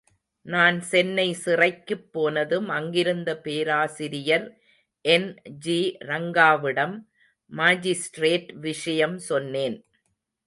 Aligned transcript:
நான் 0.45 0.81
சென்னை 0.81 1.33
சிறைக்குப் 1.33 2.05
போனதும் 2.11 2.69
அங்கிருந்த 2.69 3.29
பேராசிரியர் 3.39 4.47
என்.ஜி.ரங்காவிடம் 5.05 6.95
மாஜிஸ்ட்ரேட் 7.51 8.53
விஷயம் 8.59 9.17
சொன்னேன். 9.29 9.77